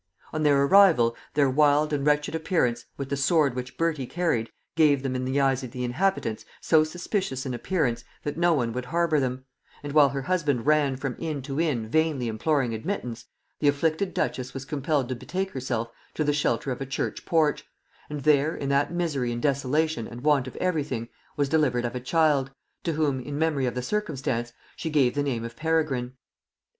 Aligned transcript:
On 0.33 0.41
their 0.41 0.63
arrival, 0.63 1.15
their 1.35 1.47
wild 1.47 1.93
and 1.93 2.03
wretched 2.03 2.33
appearance, 2.33 2.85
with 2.97 3.09
the 3.09 3.15
sword 3.15 3.53
which 3.53 3.77
Bertie 3.77 4.07
carried, 4.07 4.49
gave 4.75 5.03
them 5.03 5.15
in 5.15 5.25
the 5.25 5.39
eyes 5.39 5.63
of 5.63 5.69
the 5.69 5.83
inhabitants 5.83 6.43
so 6.59 6.83
suspicious 6.83 7.45
an 7.45 7.53
appearance, 7.53 8.03
that 8.23 8.35
no 8.35 8.51
one 8.55 8.73
would 8.73 8.85
harbour 8.85 9.19
them; 9.19 9.45
and 9.83 9.93
while 9.93 10.09
her 10.09 10.23
husband 10.23 10.65
ran 10.65 10.95
from 10.95 11.15
inn 11.19 11.43
to 11.43 11.59
inn 11.61 11.87
vainly 11.87 12.27
imploring 12.27 12.73
admittance, 12.73 13.25
the 13.59 13.67
afflicted 13.67 14.11
duchess 14.15 14.55
was 14.55 14.65
compelled 14.65 15.07
to 15.07 15.13
betake 15.13 15.51
herself 15.51 15.91
to 16.15 16.23
the 16.23 16.33
shelter 16.33 16.71
of 16.71 16.81
a 16.81 16.85
church 16.87 17.23
porch; 17.23 17.67
and 18.09 18.21
there, 18.21 18.55
in 18.55 18.69
that 18.69 18.91
misery 18.91 19.31
and 19.31 19.43
desolation 19.43 20.07
and 20.07 20.21
want 20.23 20.47
of 20.47 20.55
every 20.55 20.83
thing, 20.83 21.09
was 21.37 21.47
delivered 21.47 21.85
of 21.85 21.93
a 21.93 21.99
child, 21.99 22.49
to 22.83 22.93
whom, 22.93 23.19
in 23.19 23.37
memory 23.37 23.67
of 23.67 23.75
the 23.75 23.83
circumstance, 23.83 24.51
she 24.75 24.89
gave 24.89 25.13
the 25.13 25.21
name 25.21 25.45
of 25.45 25.55
Peregrine. 25.55 26.13